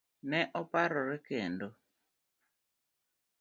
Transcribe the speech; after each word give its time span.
Ne 0.33 0.37
oparore 0.59 1.19
kendo. 1.27 1.69